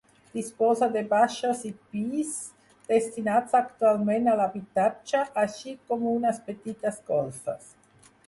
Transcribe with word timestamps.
Disposa 0.35 0.85
de 0.93 1.01
baixos 1.09 1.59
i 1.67 1.69
pis, 1.89 2.29
destinats 2.87 3.53
actualment 3.59 4.29
a 4.31 4.35
l'habitatge, 4.41 5.21
així 5.43 5.75
com 5.91 6.07
unes 6.15 6.41
petites 6.49 7.01
golfes. 7.13 7.69